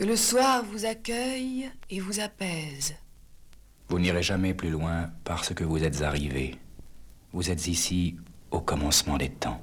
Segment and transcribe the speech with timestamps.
[0.00, 2.94] Que le soir vous accueille et vous apaise.
[3.90, 6.56] Vous n'irez jamais plus loin parce que vous êtes arrivé.
[7.34, 8.16] Vous êtes ici
[8.50, 9.60] au commencement des temps.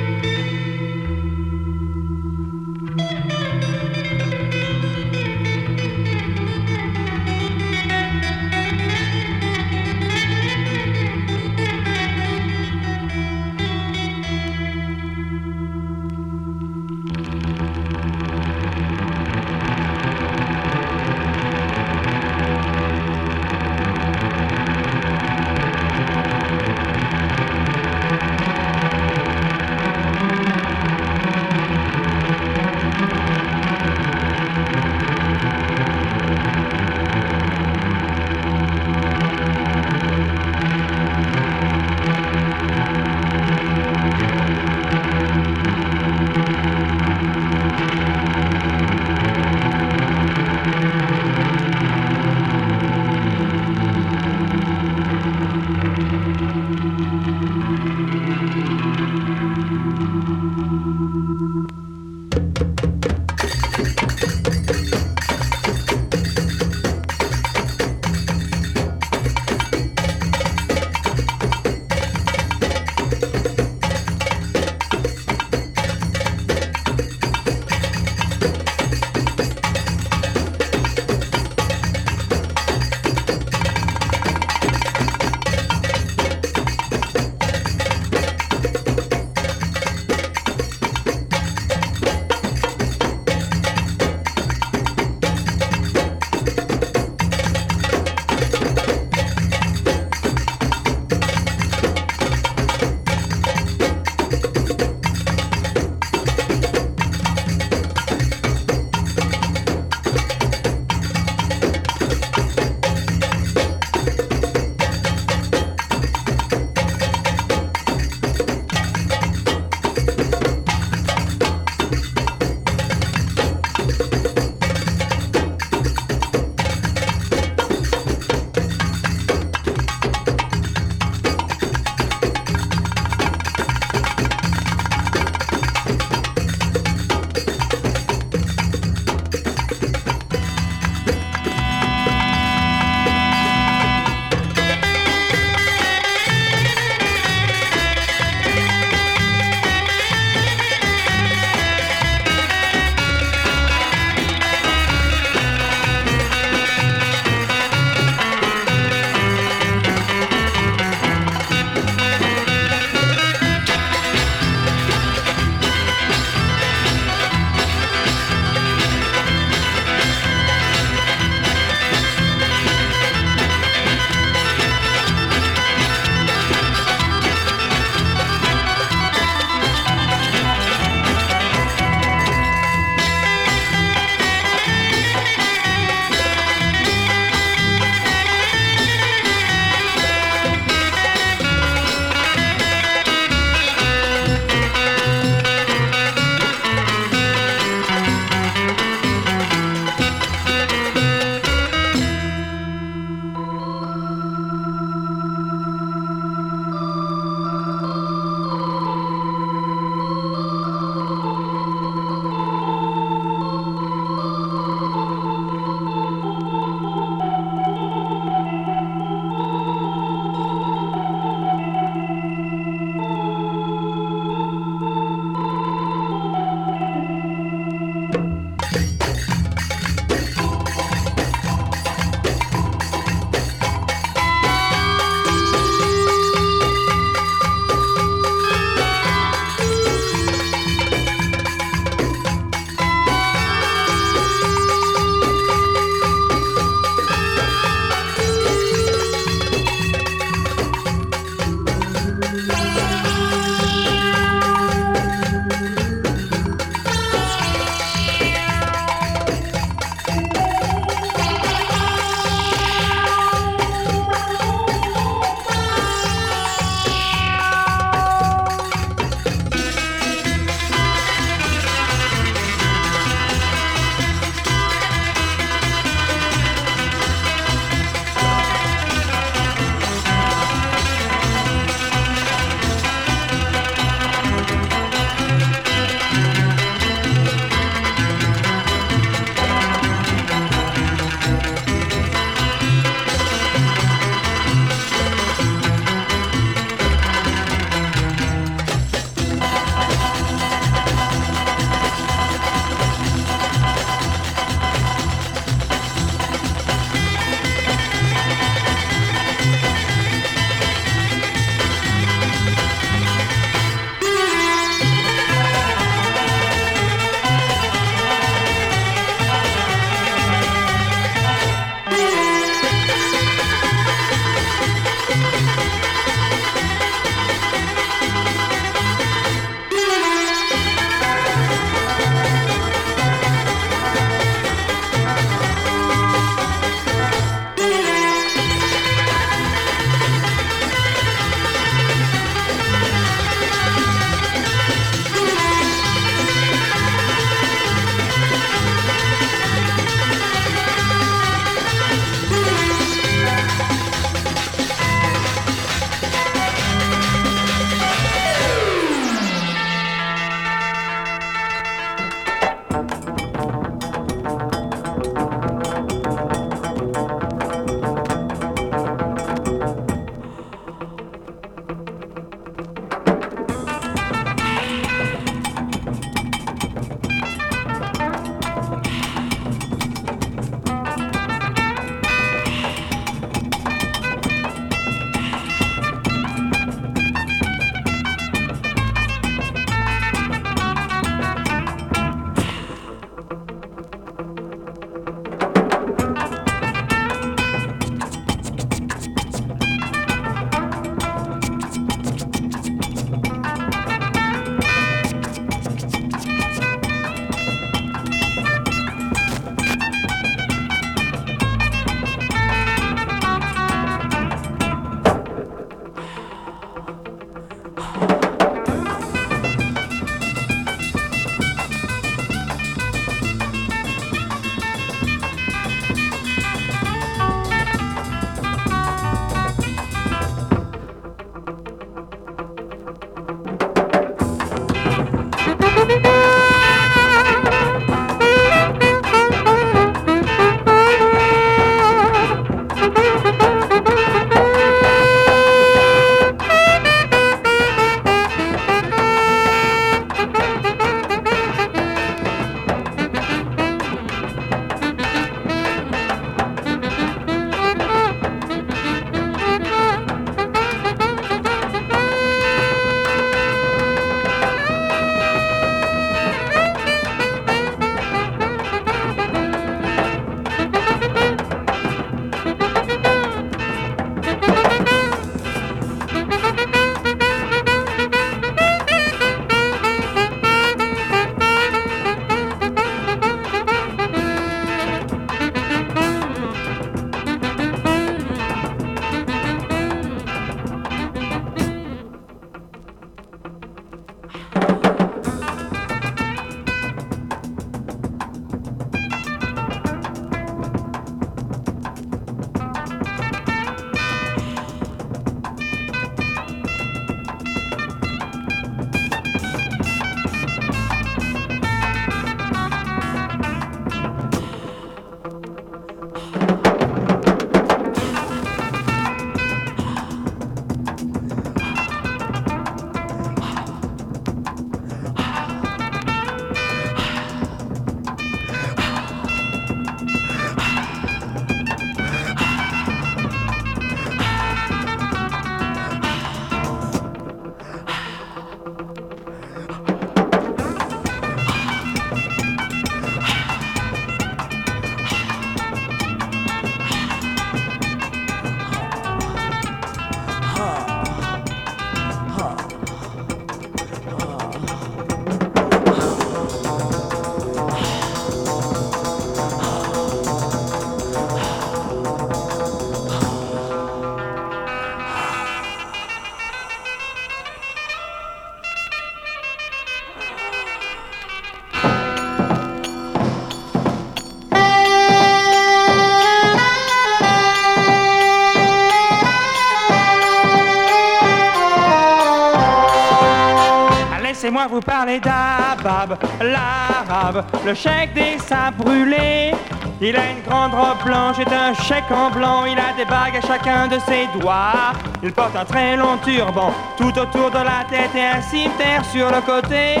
[584.82, 589.52] Parler d'Abab, l'arabe, le chèque des sables brûlés.
[590.00, 592.64] Il a une grande robe blanche et un chèque en blanc.
[592.64, 594.92] Il a des bagues à chacun de ses doigts.
[595.22, 599.30] Il porte un très long turban tout autour de la tête et un cimetière sur
[599.30, 600.00] le côté.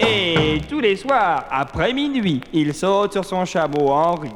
[0.00, 4.32] Et tous les soirs, après minuit, il saute sur son chameau Henri.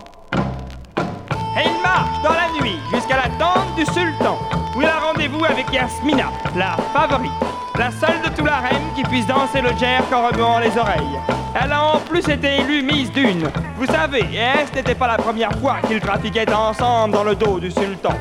[1.57, 4.39] Et il marche dans la nuit jusqu'à la tente du sultan,
[4.77, 7.33] où il a rendez-vous avec Yasmina, la favorite,
[7.79, 11.19] la seule de tout la reine qui puisse danser le jer en remuant les oreilles.
[11.55, 13.49] Elle a en plus été élue mise d'une.
[13.77, 17.61] Vous savez, et ce n'était pas la première fois qu'ils trafiquaient ensemble dans le dos
[17.61, 18.15] du sultan.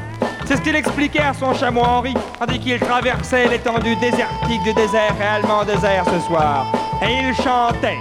[0.46, 5.16] C'est ce qu'il expliquait à son chameau Henri, tandis qu'il traversait l'étendue désertique du désert
[5.20, 6.66] réellement désert ce soir.
[7.02, 8.00] Et il chantait.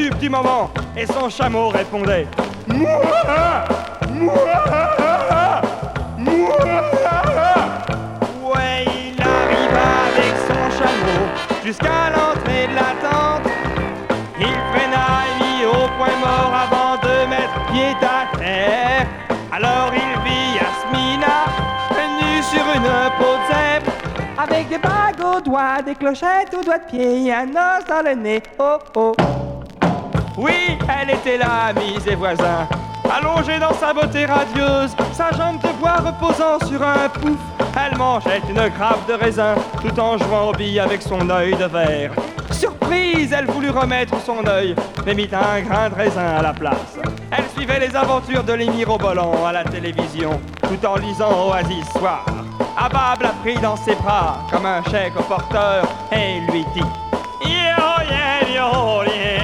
[0.00, 0.70] Tube du moment.
[0.96, 2.26] Et son chameau répondait.
[2.66, 3.64] Mouah
[4.12, 5.62] Mouah
[6.18, 6.80] Mouah
[8.42, 11.22] Ouais, il arriva avec son chameau
[11.64, 13.50] jusqu'à l'entrée de la tente.
[14.38, 19.06] Il freina et mit au point mort avant de mettre pied à terre.
[19.52, 21.36] Alors il vit Yasmina
[21.90, 23.92] venue sur une peau de zèbre
[24.38, 28.14] avec des bagues aux doigts, des clochettes aux doigts de pied un os dans le
[28.14, 28.42] nez.
[28.58, 29.12] Oh oh.
[30.40, 32.66] Oui, elle était là, amis et voisins.
[33.04, 37.38] Allongée dans sa beauté radieuse, sa jambe de bois reposant sur un pouf,
[37.76, 41.66] elle mangeait une grappe de raisin tout en jouant au billes avec son œil de
[41.66, 42.12] verre.
[42.52, 46.96] Surprise, elle voulut remettre son œil, mais mit un grain de raisin à la place.
[47.32, 51.86] Elle suivait les aventures de l'émir au volant à la télévision, tout en lisant Oasis
[51.98, 52.24] Soir.
[52.78, 56.80] Abab l'a pris dans ses bras comme un chèque au porteur et lui dit
[57.42, 59.39] Yo, yeah, yo, yeah,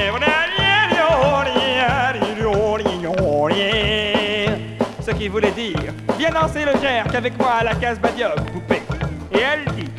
[5.29, 8.83] voulait dire Viens danser le jerk avec moi à la case Badiop, poupée.
[9.33, 9.91] Et elle dit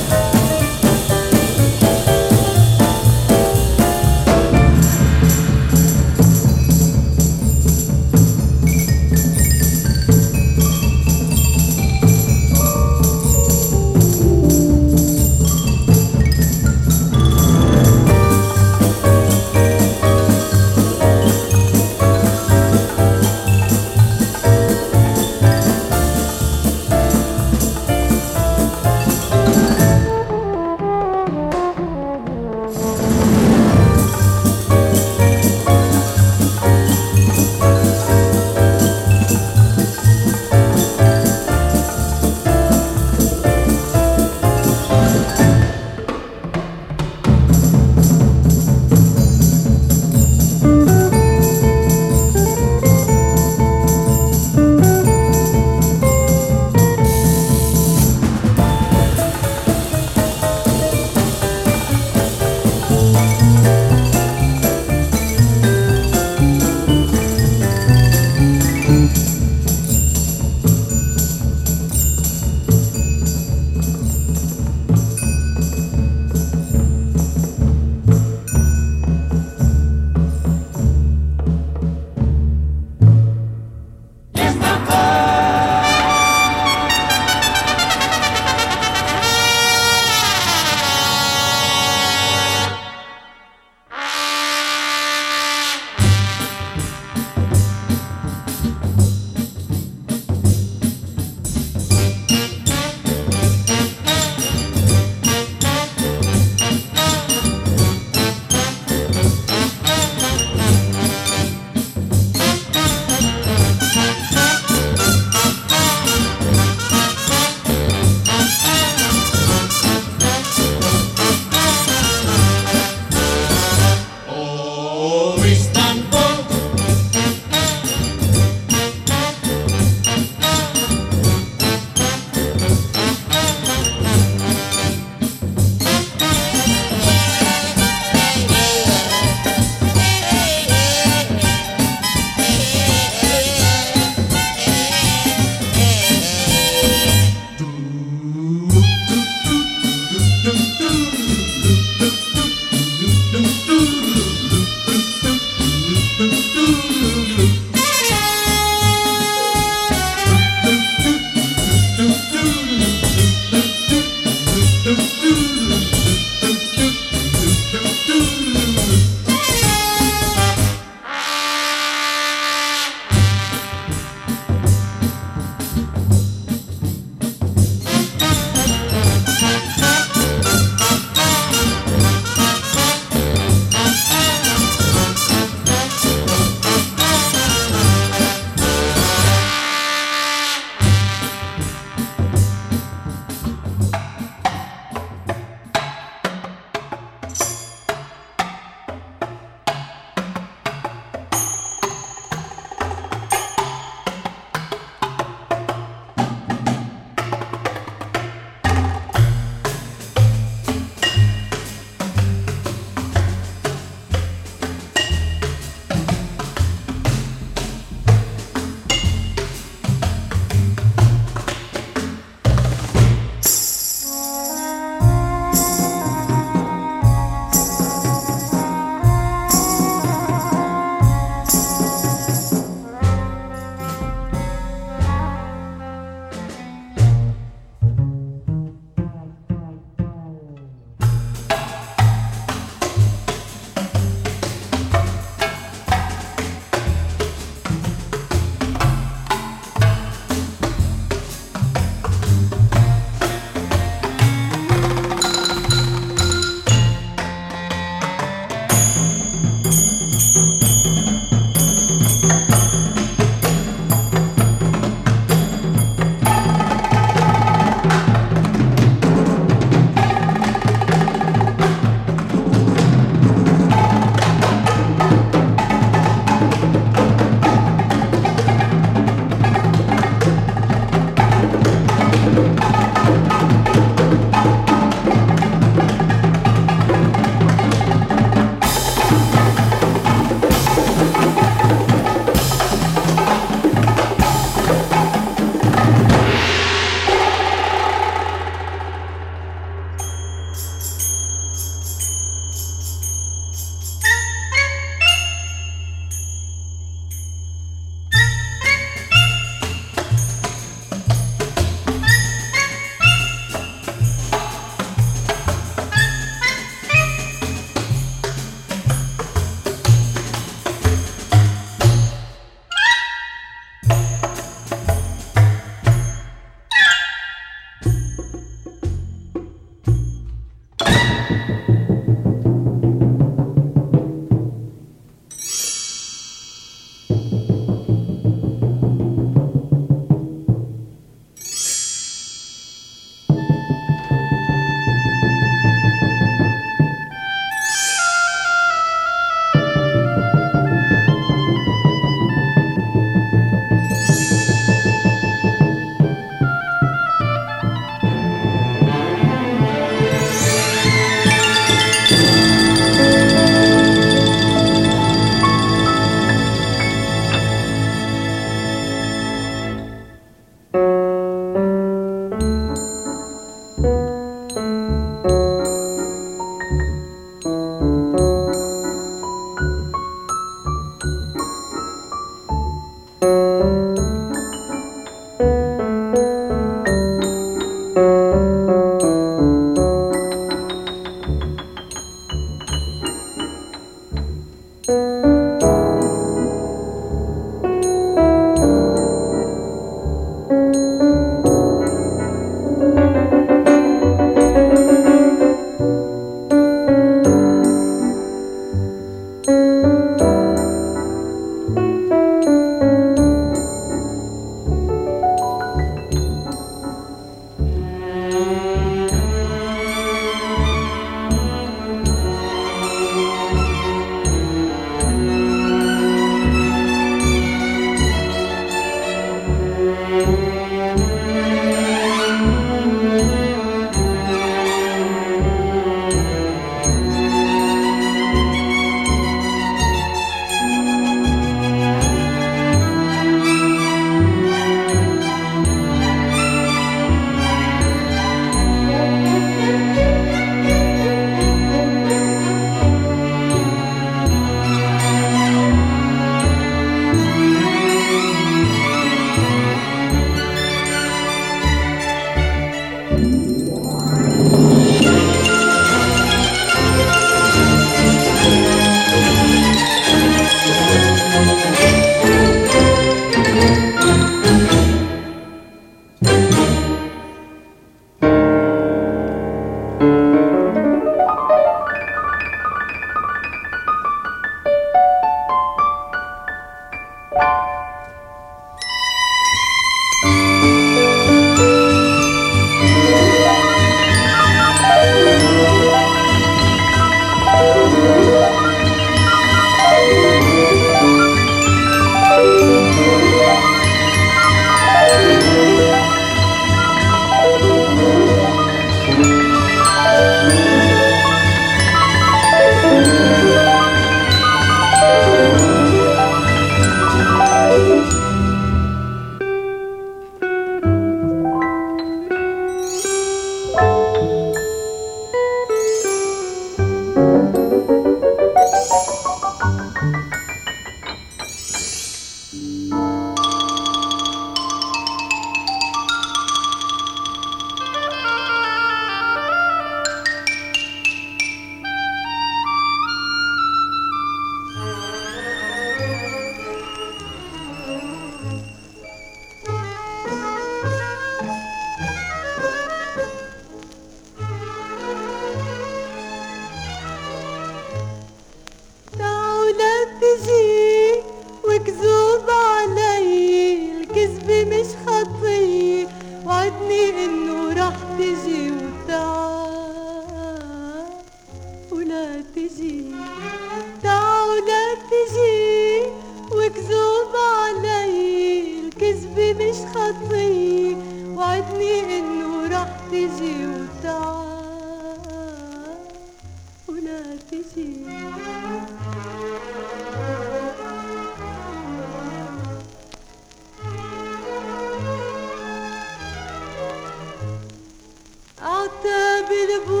[599.67, 600.00] the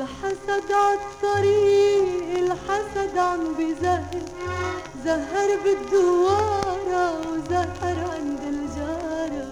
[0.00, 4.22] الحسد عالطريق الحسد عم بزهر
[5.04, 9.46] زهر بالدوارة وزهر عند الجارة.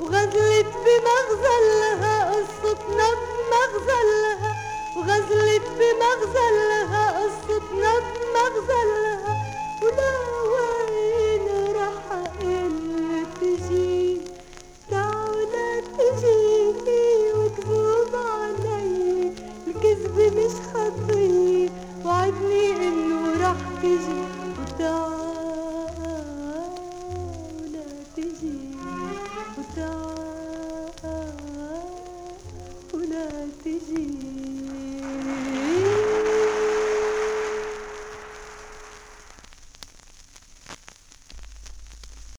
[0.00, 4.52] وغزلت بمغزلها قصتنا بمغزلها
[4.96, 6.79] وغزلت بمغزلها